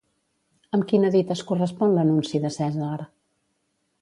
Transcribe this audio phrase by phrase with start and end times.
[0.77, 2.99] Amb quina dita es correspon l'anunci de Cèsar?